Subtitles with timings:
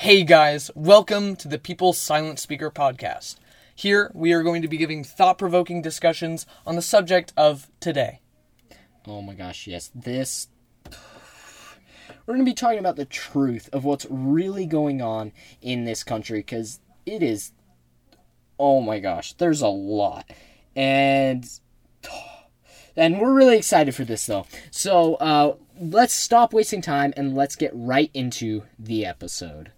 [0.00, 3.34] Hey guys, welcome to the People's Silent Speaker podcast.
[3.74, 8.20] Here we are going to be giving thought provoking discussions on the subject of today.
[9.08, 9.90] Oh my gosh, yes.
[9.96, 10.46] This.
[10.86, 16.04] We're going to be talking about the truth of what's really going on in this
[16.04, 17.50] country because it is.
[18.56, 20.30] Oh my gosh, there's a lot.
[20.76, 21.44] And.
[22.96, 24.44] And we're really excited for this though.
[24.72, 29.70] So, uh, let's stop wasting time and let's get right into the episode.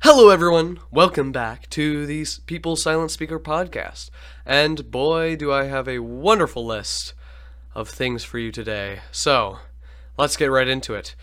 [0.00, 0.78] Hello, everyone.
[0.92, 4.10] Welcome back to the People Silent Speaker podcast.
[4.44, 7.14] And boy, do I have a wonderful list
[7.74, 9.00] of things for you today.
[9.10, 9.58] So,
[10.16, 11.16] let's get right into it.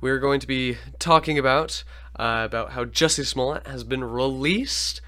[0.00, 1.82] We're going to be talking about
[2.16, 5.00] uh, about how Jussie Smollett has been released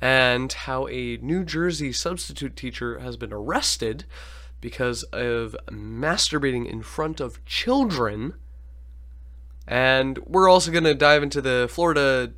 [0.00, 4.04] and how a New Jersey substitute teacher has been arrested
[4.60, 8.34] because of masturbating in front of children.
[9.66, 12.32] And we're also going to dive into the Florida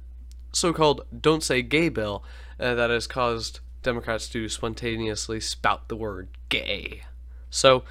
[0.52, 2.24] so called Don't Say Gay bill
[2.60, 7.02] uh, that has caused Democrats to spontaneously spout the word gay.
[7.50, 7.84] So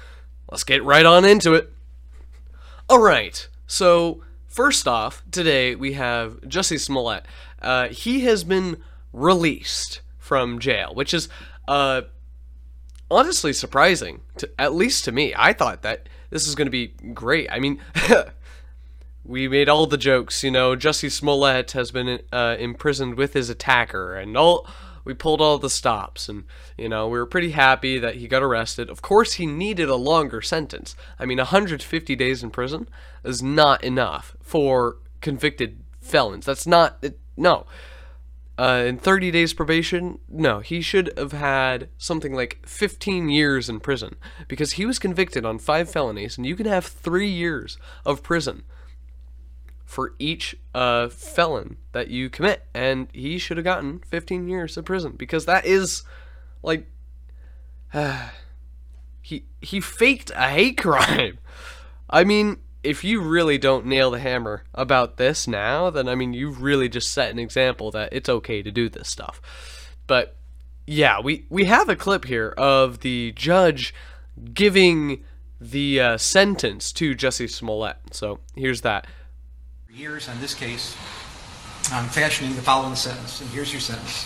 [0.50, 1.72] let's get right on into it.
[2.90, 7.26] Alright, so first off, today we have Jussie Smollett.
[7.60, 8.82] Uh, he has been
[9.12, 11.28] released from jail, which is
[11.68, 12.02] uh,
[13.10, 15.34] honestly surprising, to, at least to me.
[15.36, 17.50] I thought that this is going to be great.
[17.50, 17.80] I mean,
[19.24, 23.48] we made all the jokes, you know, Jussie Smollett has been uh, imprisoned with his
[23.50, 24.66] attacker, and all
[25.04, 26.44] we pulled all the stops, and
[26.76, 28.88] you know, we were pretty happy that he got arrested.
[28.88, 30.96] Of course, he needed a longer sentence.
[31.18, 32.88] I mean, 150 days in prison
[33.24, 36.46] is not enough for convicted felons.
[36.46, 37.66] That's not it, no
[38.58, 43.80] uh, in 30 days probation, no, he should have had something like 15 years in
[43.80, 48.22] prison because he was convicted on five felonies, and you can have three years of
[48.22, 48.62] prison
[49.92, 54.86] for each uh, felon that you commit, and he should have gotten 15 years of
[54.86, 56.02] prison because that is
[56.62, 56.86] like
[57.92, 58.30] uh,
[59.20, 61.38] he he faked a hate crime.
[62.08, 66.32] I mean, if you really don't nail the hammer about this now, then I mean,
[66.32, 69.42] you've really just set an example that it's okay to do this stuff.
[70.06, 70.36] But
[70.86, 73.94] yeah, we we have a clip here of the judge
[74.54, 75.22] giving
[75.60, 77.98] the uh, sentence to Jussie Smollett.
[78.12, 79.06] So here's that.
[79.94, 80.96] Years on this case,
[81.92, 84.24] I'm fashioning the following sentence, and here's your sentence.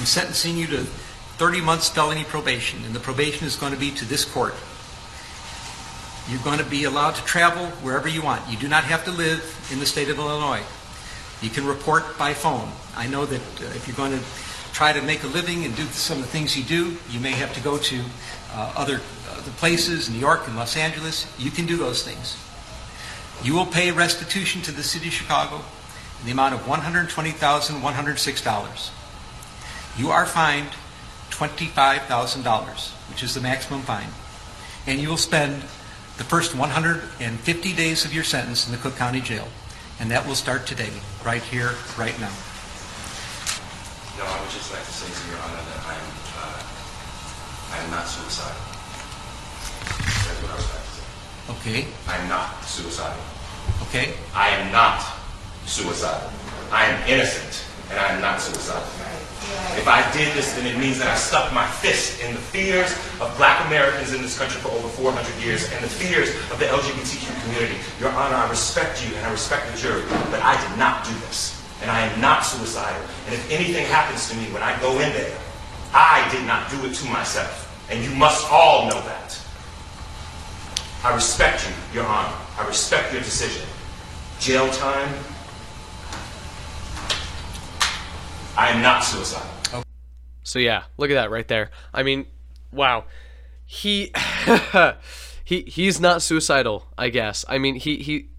[0.00, 3.92] I'm sentencing you to 30 months felony probation, and the probation is going to be
[3.92, 4.54] to this court.
[6.28, 8.50] You're going to be allowed to travel wherever you want.
[8.50, 10.64] You do not have to live in the state of Illinois.
[11.40, 12.68] You can report by phone.
[12.96, 14.24] I know that uh, if you're going to
[14.72, 17.30] try to make a living and do some of the things you do, you may
[17.30, 18.00] have to go to
[18.54, 21.32] uh, other, other places, New York and Los Angeles.
[21.38, 22.36] You can do those things.
[23.42, 25.62] You will pay restitution to the city of Chicago
[26.20, 28.90] in the amount of $120,106.
[29.96, 30.70] You are fined
[31.30, 34.08] $25,000, which is the maximum fine.
[34.86, 35.62] And you will spend
[36.16, 39.46] the first 150 days of your sentence in the Cook County Jail.
[40.00, 40.90] And that will start today,
[41.24, 42.32] right here, right now.
[44.18, 46.62] No, I would just like to say to Your Honor that I am, uh,
[47.72, 48.68] I am not suicidal.
[51.48, 53.16] Okay, I am not suicidal.
[53.88, 54.12] okay?
[54.34, 55.00] I am not
[55.64, 56.30] suicidal.
[56.70, 58.84] I am innocent, and I am not suicidal.
[59.80, 62.92] If I did this, then it means that I stuck my fist in the fears
[63.20, 66.66] of black Americans in this country for over 400 years and the fears of the
[66.66, 67.78] LGBTQ community.
[67.98, 71.14] Your Honor, I respect you and I respect the jury, but I did not do
[71.26, 71.56] this.
[71.80, 73.00] And I am not suicidal.
[73.26, 75.38] And if anything happens to me when I go in there,
[75.94, 77.64] I did not do it to myself.
[77.88, 79.38] And you must all know that.
[81.04, 82.34] I respect you, Your Honor.
[82.58, 83.66] I respect your decision.
[84.40, 85.14] Jail time,
[88.56, 89.84] I am not suicidal.
[90.42, 91.70] So yeah, look at that right there.
[91.94, 92.26] I mean,
[92.72, 93.04] wow.
[93.64, 94.12] He
[95.44, 97.44] he he's not suicidal, I guess.
[97.48, 98.30] I mean, he he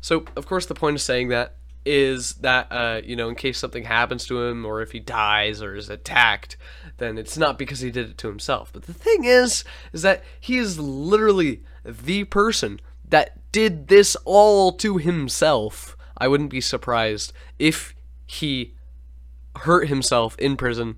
[0.00, 3.58] so of course the point of saying that is that uh, you know, in case
[3.58, 6.56] something happens to him or if he dies or is attacked,
[6.98, 8.70] then it's not because he did it to himself.
[8.72, 14.72] But the thing is is that he is literally the person that did this all
[14.72, 15.96] to himself.
[16.16, 17.94] I wouldn't be surprised if
[18.26, 18.74] he
[19.58, 20.96] hurt himself in prison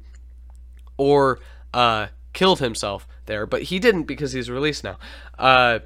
[0.97, 1.39] or
[1.75, 4.99] uh, killed himself there, but he didn't because he's released now.
[5.39, 5.81] Uh,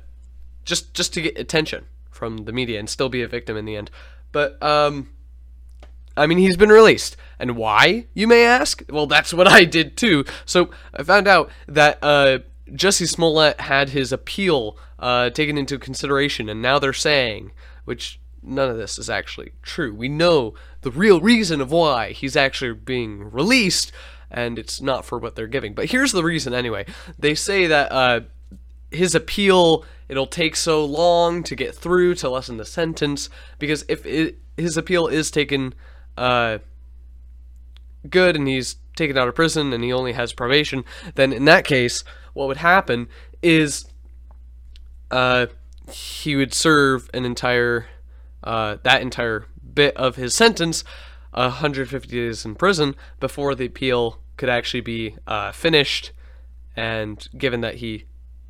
[0.65, 3.77] just just to get attention from the media and still be a victim in the
[3.77, 3.91] end.
[4.31, 5.09] But um,
[6.17, 8.07] I mean, he's been released, and why?
[8.15, 8.83] You may ask.
[8.89, 10.25] Well, that's what I did too.
[10.45, 12.41] So I found out that uh,
[12.73, 17.53] Jussie Smollett had his appeal uh, taken into consideration, and now they're saying,
[17.85, 19.95] which none of this is actually true.
[19.95, 23.93] We know the real reason of why he's actually being released,
[24.31, 25.75] and it's not for what they're giving.
[25.75, 26.87] But here's the reason anyway.
[27.19, 28.21] They say that uh,
[28.91, 33.31] his appeal it'll take so long to get through to lessen the sentence
[33.61, 35.73] because if it, his appeal is taken
[36.17, 36.59] uh,
[38.09, 40.85] good and he's taken out of prison and he only has probation,
[41.15, 43.09] then in that case, what would happen
[43.43, 43.87] is
[45.11, 45.47] uh,
[45.91, 47.87] he would serve an entire
[48.43, 50.83] uh, that entire bit of his sentence,
[51.33, 56.13] 150 days in prison, before the appeal could actually be uh, finished.
[56.77, 58.05] And given that he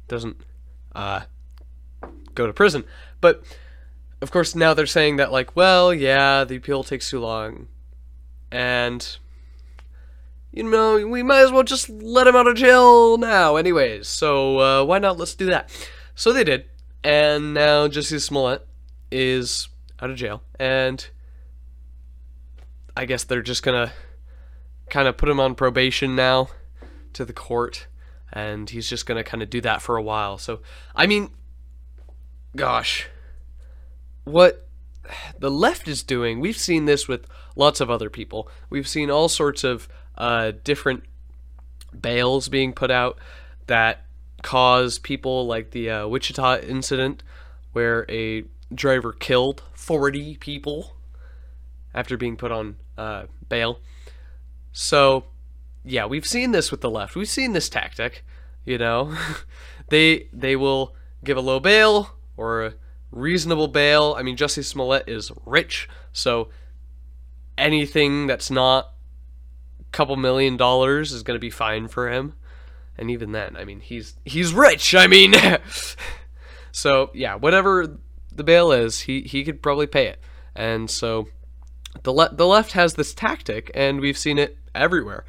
[0.06, 0.36] doesn't
[0.94, 1.22] uh,
[2.34, 2.84] go to prison,
[3.20, 3.42] but
[4.20, 7.66] of course now they're saying that like, well, yeah, the appeal takes too long,
[8.52, 9.18] and
[10.52, 14.08] you know we might as well just let him out of jail now, anyways.
[14.08, 15.18] So uh, why not?
[15.18, 15.70] Let's do that.
[16.14, 16.66] So they did,
[17.04, 18.66] and now Jussie Smollett
[19.10, 19.68] is
[20.00, 21.08] out of jail, and
[22.96, 23.92] I guess they're just gonna
[24.88, 26.48] kind of put him on probation now
[27.12, 27.86] to the court,
[28.32, 30.36] and he's just gonna kind of do that for a while.
[30.36, 30.60] So
[30.94, 31.30] I mean,
[32.56, 33.08] gosh,
[34.24, 34.66] what
[35.38, 37.26] the left is doing, we've seen this with
[37.56, 38.48] lots of other people.
[38.68, 39.88] We've seen all sorts of
[40.20, 41.02] uh, different
[41.98, 43.18] bails being put out
[43.66, 44.04] that
[44.42, 47.22] cause people like the uh, Waukesha incident,
[47.72, 50.94] where a driver killed 40 people
[51.94, 53.80] after being put on uh, bail.
[54.72, 55.24] So,
[55.84, 57.16] yeah, we've seen this with the left.
[57.16, 58.22] We've seen this tactic.
[58.66, 59.16] You know,
[59.88, 60.94] they they will
[61.24, 62.74] give a low bail or a
[63.10, 64.14] reasonable bail.
[64.18, 66.50] I mean, Jussie Smollett is rich, so
[67.56, 68.92] anything that's not
[69.92, 72.34] couple million dollars is going to be fine for him.
[72.96, 74.94] And even then, I mean, he's he's rich.
[74.94, 75.34] I mean,
[76.72, 77.98] so yeah, whatever
[78.34, 80.20] the bail is, he he could probably pay it.
[80.54, 81.28] And so
[82.02, 85.24] the le- the left has this tactic, and we've seen it everywhere.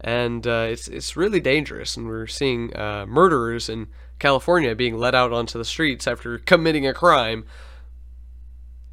[0.00, 3.88] And uh, it's it's really dangerous, and we're seeing uh, murderers in
[4.18, 7.44] California being let out onto the streets after committing a crime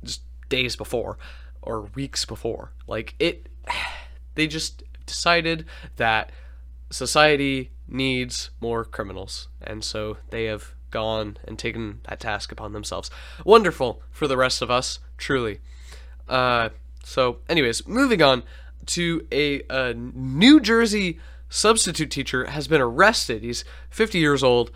[0.04, 1.18] just days before
[1.62, 2.72] or weeks before.
[2.88, 3.48] Like it,
[4.36, 5.66] they just decided
[5.98, 6.32] that
[6.90, 13.10] society needs more criminals, and so they have gone and taken that task upon themselves.
[13.46, 15.60] Wonderful for the rest of us, truly.
[16.28, 16.70] Uh,
[17.04, 18.44] so, anyways, moving on
[18.88, 21.20] to a, a New Jersey
[21.50, 23.44] substitute teacher has been arrested.
[23.44, 24.72] He's 50 years old,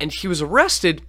[0.00, 1.02] and he was arrested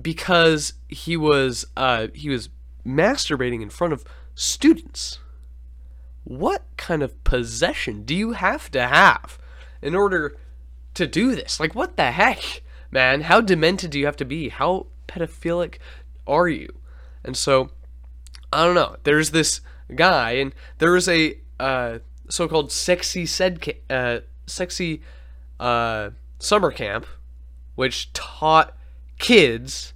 [0.00, 2.48] because he was uh, he was
[2.86, 5.18] masturbating in front of students.
[6.30, 9.36] What kind of possession do you have to have
[9.82, 10.36] in order
[10.94, 11.58] to do this?
[11.58, 12.62] Like, what the heck,
[12.92, 13.22] man?
[13.22, 14.48] How demented do you have to be?
[14.48, 15.78] How pedophilic
[16.28, 16.72] are you?
[17.24, 17.70] And so,
[18.52, 18.94] I don't know.
[19.02, 19.60] There's this
[19.92, 21.98] guy, and there was a uh,
[22.28, 23.26] so-called sexy
[23.90, 25.02] uh, sexy
[25.58, 27.06] uh, summer camp,
[27.74, 28.76] which taught
[29.18, 29.94] kids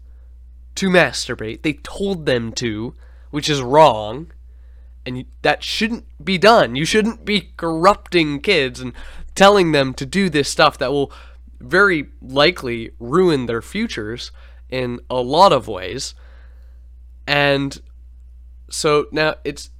[0.75, 1.63] to masturbate.
[1.63, 2.97] They told them to,
[3.31, 4.33] which is wrong,
[5.07, 6.77] and you- that shouldn't be done.
[6.77, 8.93] You shouldn't be corrupting kids and
[9.35, 11.13] telling them to do this stuff that will
[11.61, 14.31] very likely ruin their futures
[14.69, 16.15] in a lot of ways.
[17.27, 17.81] And
[18.71, 19.71] so now it's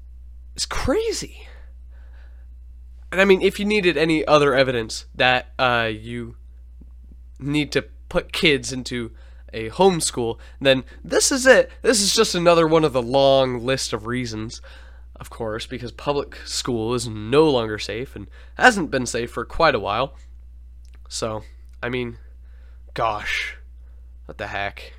[0.55, 1.47] it's crazy.
[3.11, 6.37] And I mean, if you needed any other evidence that uh, you
[7.39, 9.13] need to put kids into
[9.53, 11.71] a homeschool, then this is it.
[11.83, 14.61] This is just another one of the long list of reasons,
[15.17, 19.75] of course, because public school is no longer safe and hasn't been safe for quite
[19.75, 20.17] a while.
[21.09, 21.43] So,
[21.83, 22.19] I mean,
[22.95, 23.57] gosh,
[24.25, 24.95] what the heck?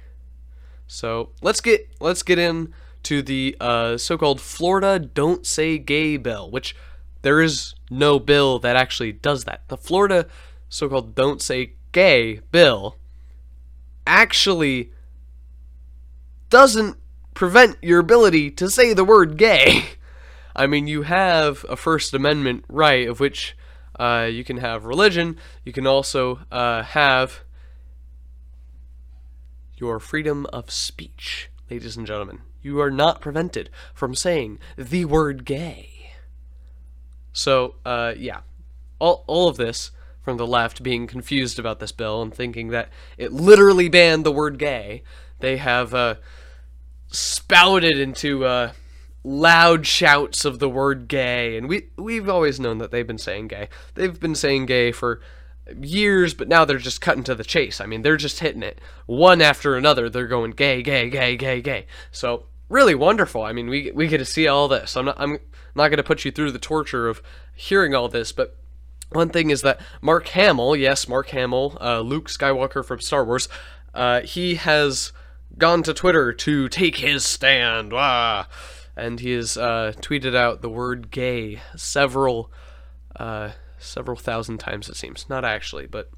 [0.88, 6.50] So let's get let's get in to the uh, so-called Florida Don't Say Gay bill,
[6.50, 6.75] which
[7.22, 9.62] there is no bill that actually does that.
[9.67, 10.27] The Florida
[10.69, 12.98] so-called Don't Say Gay bill
[14.07, 14.91] actually
[16.50, 16.98] doesn't
[17.34, 19.84] prevent your ability to say the word gay.
[20.55, 23.57] I mean, you have a First Amendment right of which
[24.00, 25.38] uh, you can have religion.
[25.63, 27.43] You can also uh, have
[29.77, 32.39] your freedom of speech, ladies and gentlemen.
[32.62, 36.12] You are not prevented from saying the word gay.
[37.33, 38.41] So, uh, yeah,
[39.00, 39.91] all, all of this
[40.24, 44.31] from the left being confused about this bill and thinking that it literally banned the
[44.31, 45.03] word gay,
[45.39, 46.15] they have uh,
[47.07, 48.71] spouted into uh,
[49.25, 53.48] loud shouts of the word gay, and we we've always known that they've been saying
[53.48, 53.67] gay.
[53.96, 55.20] They've been saying gay for
[55.82, 57.82] years, but now they're just cutting to the chase.
[57.82, 60.10] I mean, they're just hitting it one after another.
[60.10, 61.88] They're going gay, gay, gay, gay, gay.
[62.12, 63.41] So really wonderful.
[63.41, 64.96] I mean, we we get to see all this.
[64.96, 65.39] I'm not I'm
[65.74, 67.22] not going to put you through the torture of
[67.55, 68.55] hearing all this, but
[69.12, 73.50] one thing is that Mark Hamill, yes, Mark Hamill, uh, Luke Skywalker from Star Wars,
[73.94, 75.13] uh, he has
[75.58, 77.94] gone to Twitter to take his stand.
[78.95, 82.51] And he has uh, tweeted out the word "gay" several
[83.15, 84.89] uh, several thousand times.
[84.89, 86.09] It seems not actually, but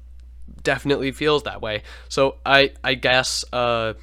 [0.62, 1.82] definitely feels that way.
[2.08, 3.94] So I I guess uh,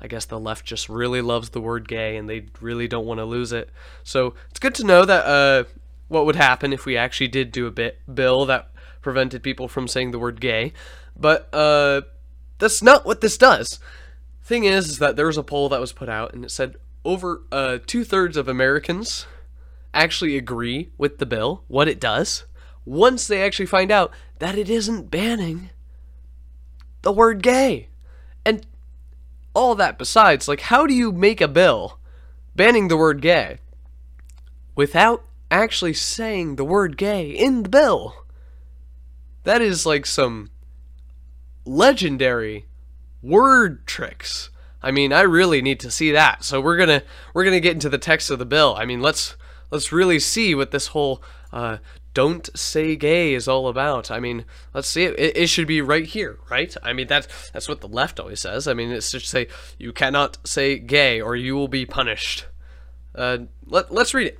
[0.00, 3.18] I guess the left just really loves the word gay and they really don't want
[3.18, 3.70] to lose it.
[4.02, 5.64] So it's good to know that uh,
[6.08, 9.86] what would happen if we actually did do a bit bill that prevented people from
[9.86, 10.72] saying the word gay.
[11.16, 12.02] But uh,
[12.58, 13.78] that's not what this does.
[14.42, 16.76] Thing is, is that there was a poll that was put out and it said
[17.04, 19.26] over uh, two thirds of Americans
[19.94, 22.44] actually agree with the bill, what it does,
[22.84, 25.70] once they actually find out that it isn't banning
[27.02, 27.88] the word gay.
[28.44, 28.66] And
[29.54, 31.98] all that besides, like, how do you make a bill
[32.56, 33.58] banning the word gay
[34.74, 38.14] without actually saying the word gay in the bill?
[39.44, 40.50] That is like some
[41.64, 42.66] legendary
[43.22, 44.50] word tricks.
[44.82, 46.44] I mean, I really need to see that.
[46.44, 47.02] So we're gonna
[47.34, 48.74] we're gonna get into the text of the bill.
[48.76, 49.36] I mean, let's
[49.70, 51.22] let's really see what this whole
[51.52, 51.78] uh,
[52.14, 54.10] "don't say gay" is all about.
[54.10, 55.18] I mean, let's see it.
[55.18, 55.36] it.
[55.36, 56.74] It should be right here, right?
[56.82, 58.66] I mean, that's that's what the left always says.
[58.66, 59.46] I mean, it's just say
[59.78, 62.46] you cannot say gay or you will be punished.
[63.14, 64.38] Uh, let let's read it.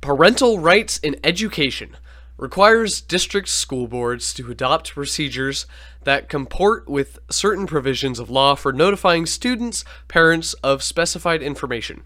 [0.00, 1.96] Parental rights in education
[2.38, 5.66] requires district school boards to adopt procedures
[6.04, 12.04] that comport with certain provisions of law for notifying students, parents of specified information.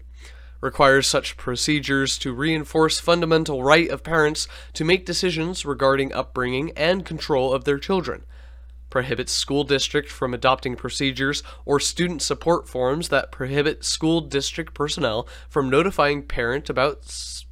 [0.59, 7.05] Requires such procedures to reinforce fundamental right of parents to make decisions regarding upbringing and
[7.05, 8.25] control of their children.
[8.89, 15.27] Prohibits school district from adopting procedures or student support forms that prohibit school district personnel
[15.49, 17.03] from notifying parent about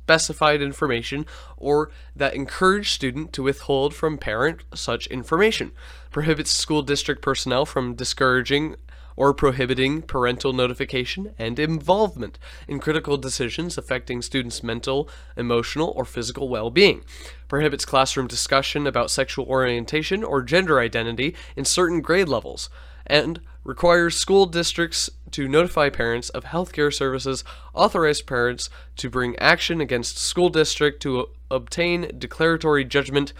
[0.03, 1.25] specified information
[1.57, 5.71] or that encourage student to withhold from parent such information.
[6.09, 8.75] Prohibits school district personnel from discouraging
[9.15, 16.49] or prohibiting parental notification and involvement in critical decisions affecting students' mental, emotional, or physical
[16.49, 17.03] well being.
[17.47, 22.69] Prohibits classroom discussion about sexual orientation or gender identity in certain grade levels.
[23.05, 29.81] And requires school districts to notify parents of healthcare services, authorize parents to bring action
[29.81, 33.33] against school district to obtain declaratory judgment,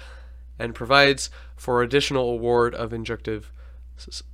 [0.60, 3.46] and provides for additional award of injunctive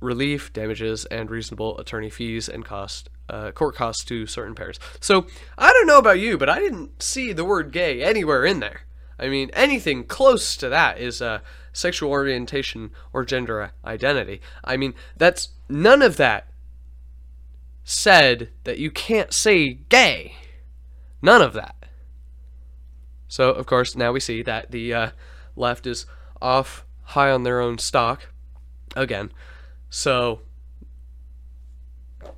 [0.00, 4.78] relief, damages, and reasonable attorney fees and cost uh, court costs to certain parents.
[5.00, 8.60] So I don't know about you, but I didn't see the word gay anywhere in
[8.60, 8.82] there.
[9.18, 11.40] I mean, anything close to that is uh,
[11.72, 14.40] sexual orientation or gender identity.
[14.64, 16.48] I mean, that's none of that
[17.88, 20.34] said that you can't say gay.
[21.22, 21.74] None of that.
[23.28, 25.10] So, of course, now we see that the uh,
[25.56, 26.04] left is
[26.42, 28.28] off high on their own stock
[28.94, 29.32] again.
[29.88, 30.42] So,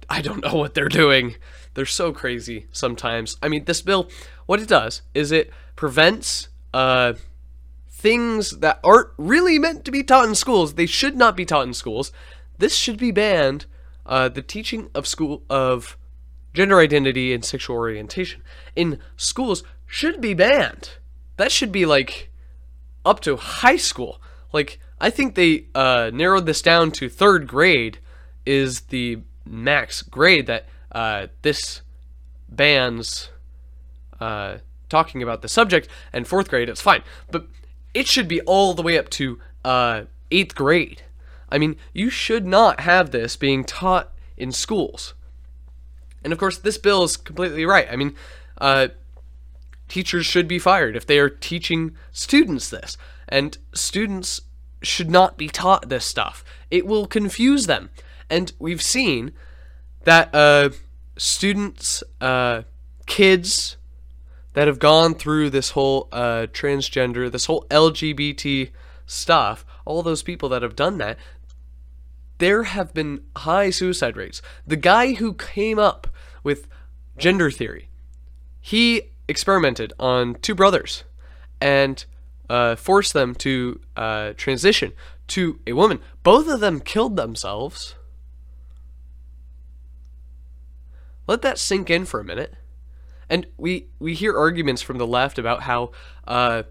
[0.09, 1.35] I don't know what they're doing.
[1.75, 3.37] They're so crazy sometimes.
[3.43, 4.09] I mean, this bill,
[4.47, 7.15] what it does is it prevents uh,
[7.91, 10.75] things that aren't really meant to be taught in schools.
[10.75, 12.13] They should not be taught in schools.
[12.59, 13.67] This should be banned.
[14.11, 15.97] Uh, the teaching of school of
[16.53, 18.43] gender identity and sexual orientation
[18.75, 20.91] in schools should be banned.
[21.37, 22.31] That should be like
[23.05, 24.21] up to high school.
[24.53, 27.99] Like I think they uh, narrowed this down to third grade
[28.45, 31.83] is the max grade that uh, this
[32.49, 33.31] bans
[34.19, 37.03] uh, talking about the subject, and fourth grade it's fine.
[37.31, 37.47] But
[37.95, 41.03] it should be all the way up to uh, eighth grade.
[41.51, 45.15] I mean, you should not have this being taught in schools.
[46.23, 47.89] And of course, this bill is completely right.
[47.91, 48.15] I mean,
[48.59, 48.89] uh,
[49.89, 52.97] teachers should be fired if they are teaching students this.
[53.29, 54.43] And students
[54.83, 56.45] should not be taught this stuff.
[56.71, 57.91] It will confuse them.
[58.29, 59.33] And we've seen
[60.05, 60.71] that uh,
[61.17, 62.63] students, uh,
[63.07, 63.77] kids,
[64.55, 68.71] that have gone through this whole uh, transgender, this whole LGBT
[69.07, 71.19] stuff, all those people that have done that,
[72.41, 74.43] there have been high suicide rates.
[74.67, 76.09] The guy who came up
[76.43, 76.67] with
[77.17, 77.89] gender theory,
[78.61, 81.05] he experimented on two brothers
[81.61, 82.05] and
[82.49, 84.93] uh, forced them to uh, transition
[85.29, 86.01] to a woman.
[86.23, 87.95] Both of them killed themselves.
[91.27, 92.55] Let that sink in for a minute.
[93.29, 95.93] And we we hear arguments from the left about how
[96.27, 96.65] uh,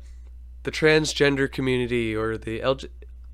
[0.63, 2.89] the transgender community or the LG-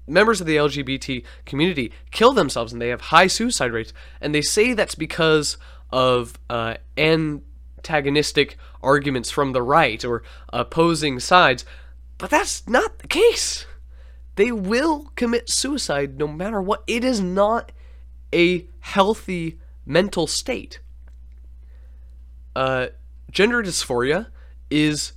[0.07, 4.41] members of the LGBT community kill themselves and they have high suicide rates, and they
[4.41, 5.57] say that's because
[5.91, 11.65] of uh, antagonistic arguments from the right or opposing sides,
[12.17, 13.65] but that's not the case.
[14.35, 16.83] They will commit suicide no matter what.
[16.87, 17.71] It is not
[18.33, 20.79] a healthy mental state.
[22.55, 22.87] Uh,
[23.31, 24.27] gender dysphoria
[24.69, 25.13] is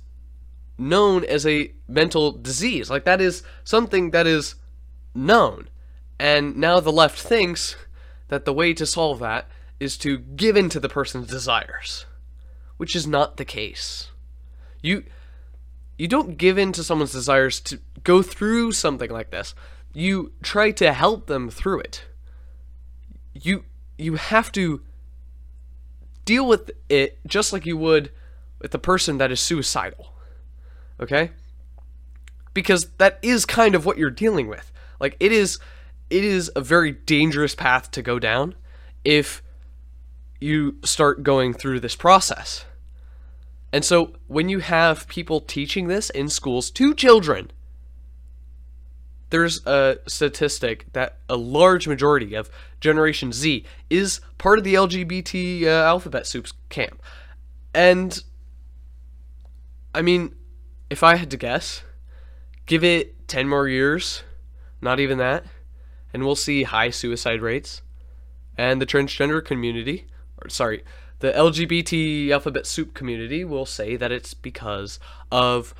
[0.77, 2.89] known as a mental disease.
[2.89, 4.55] Like, that is something that is
[5.13, 5.69] known.
[6.19, 7.75] And now the left thinks
[8.27, 9.47] that the way to solve that
[9.79, 12.05] is to give in to the person's desires,
[12.77, 14.09] which is not the case.
[14.81, 15.03] You
[15.97, 19.53] you don't give in to someone's desires to go through something like this.
[19.93, 22.05] You try to help them through it.
[23.33, 23.65] You
[23.97, 24.81] you have to
[26.23, 28.11] deal with it just like you would
[28.59, 30.13] with the person that is suicidal.
[30.99, 31.31] Okay?
[32.53, 34.71] Because that is kind of what you're dealing with.
[34.99, 35.59] Like it is
[36.09, 38.55] it is a very dangerous path to go down
[39.03, 39.41] if
[40.39, 42.65] you start going through this process.
[43.71, 47.51] And so when you have people teaching this in schools to children,
[49.29, 52.49] there's a statistic that a large majority of
[52.81, 57.01] Generation Z is part of the LGBT uh, alphabet soups camp.
[57.73, 58.23] And
[59.93, 60.33] I mean,
[60.89, 61.83] if I had to guess,
[62.65, 64.23] give it 10 more years,
[64.81, 65.45] not even that,
[66.13, 67.81] and we'll see high suicide rates.
[68.57, 70.07] And the transgender community,
[70.41, 70.83] or sorry,
[71.19, 74.99] the LGBT alphabet soup community will say that it's because
[75.31, 75.73] of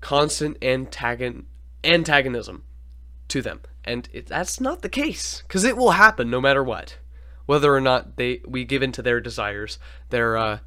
[0.00, 1.44] constant antagon-
[1.84, 2.64] antagonism
[3.28, 3.60] to them.
[3.84, 6.98] And it, that's not the case, because it will happen no matter what.
[7.46, 9.78] Whether or not they we give in to their desires,
[10.10, 10.58] their uh,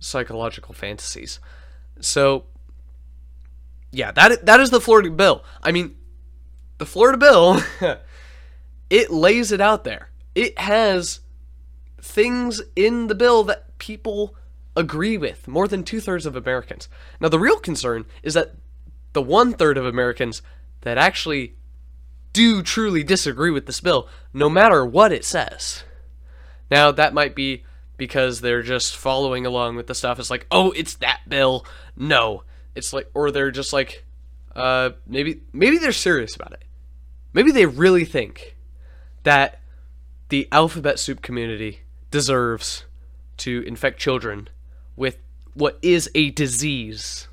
[0.00, 1.38] psychological fantasies.
[2.00, 2.46] So,
[3.92, 5.44] yeah, that that is the Florida bill.
[5.62, 5.96] I mean,
[6.78, 7.60] the Florida bill,
[8.90, 10.10] it lays it out there.
[10.34, 11.20] It has
[12.00, 14.34] things in the bill that people
[14.76, 16.88] agree with, more than two thirds of Americans.
[17.20, 18.54] Now, the real concern is that
[19.12, 20.40] the one third of Americans
[20.82, 21.56] that actually
[22.32, 25.82] do truly disagree with this bill, no matter what it says.
[26.70, 27.64] Now, that might be
[27.96, 30.18] because they're just following along with the stuff.
[30.20, 31.66] It's like, oh, it's that bill.
[31.96, 32.44] No.
[32.74, 34.04] It's like, or they're just like,
[34.54, 36.64] uh, maybe, maybe they're serious about it.
[37.32, 38.56] Maybe they really think
[39.22, 39.60] that
[40.28, 42.84] the alphabet soup community deserves
[43.38, 44.48] to infect children
[44.96, 45.18] with
[45.54, 47.28] what is a disease.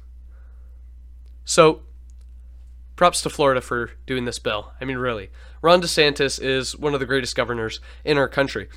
[1.44, 1.82] So,
[2.96, 4.72] props to Florida for doing this bill.
[4.80, 5.30] I mean, really.
[5.62, 8.70] Ron DeSantis is one of the greatest governors in our country.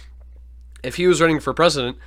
[0.82, 1.98] If he was running for president,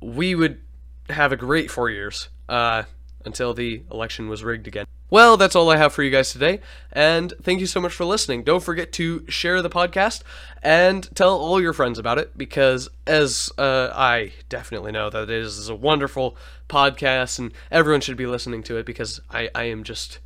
[0.00, 0.60] we would
[1.08, 2.84] have a great four years uh,
[3.24, 4.86] until the election was rigged again.
[5.12, 8.06] Well, that's all I have for you guys today, and thank you so much for
[8.06, 8.44] listening.
[8.44, 10.22] Don't forget to share the podcast
[10.62, 15.30] and tell all your friends about it because, as uh, I definitely know, that it
[15.30, 16.34] is a wonderful
[16.66, 20.18] podcast, and everyone should be listening to it because I, I am just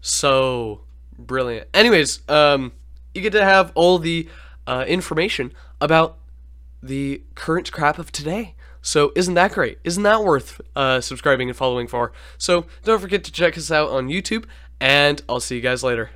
[0.00, 0.84] so
[1.18, 1.68] brilliant.
[1.74, 2.72] Anyways, um,
[3.14, 4.26] you get to have all the
[4.66, 6.16] uh, information about
[6.82, 8.54] the current crap of today.
[8.82, 9.78] So isn't that great?
[9.84, 12.12] Isn't that worth uh, subscribing and following for?
[12.38, 14.46] So don't forget to check us out on YouTube,
[14.80, 16.10] and I'll see you guys later.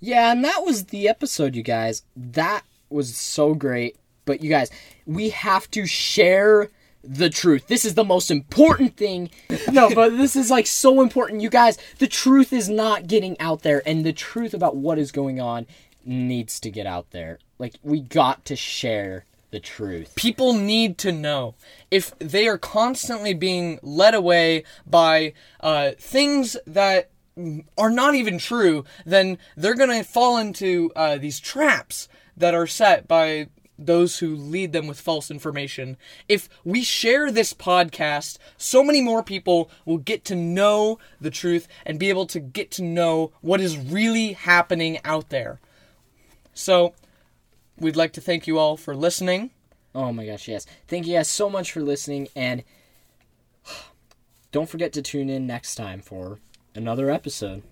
[0.00, 2.02] Yeah, and that was the episode, you guys.
[2.16, 3.96] That was so great.
[4.24, 4.70] But you guys,
[5.06, 6.70] we have to share
[7.02, 7.66] the truth.
[7.66, 9.30] This is the most important thing.
[9.70, 11.42] No, but this is like so important.
[11.42, 15.12] You guys, the truth is not getting out there, and the truth about what is
[15.12, 15.66] going on
[16.04, 17.38] needs to get out there.
[17.58, 20.14] Like, we got to share the truth.
[20.16, 21.54] People need to know
[21.90, 27.10] if they are constantly being led away by uh, things that
[27.78, 32.66] are not even true, then they're going to fall into uh, these traps that are
[32.66, 35.96] set by those who lead them with false information.
[36.28, 41.66] If we share this podcast, so many more people will get to know the truth
[41.86, 45.60] and be able to get to know what is really happening out there.
[46.54, 46.94] So,
[47.78, 49.50] we'd like to thank you all for listening.
[49.94, 50.66] Oh my gosh, yes.
[50.88, 52.64] Thank you guys so much for listening, and
[54.52, 56.38] don't forget to tune in next time for
[56.74, 57.62] another episode.